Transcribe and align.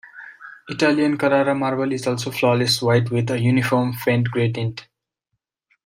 Italian 0.67 1.15
Carrara 1.15 1.53
marble 1.53 1.93
is 1.93 2.07
also 2.07 2.31
flawless 2.31 2.81
white 2.81 3.11
with 3.11 3.29
a 3.29 3.39
uniform 3.39 3.93
faint 3.93 4.31
grey 4.31 4.51
tint. 4.51 4.87